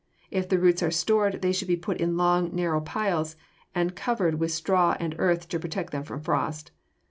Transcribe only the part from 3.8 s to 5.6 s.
covered with straw and earth to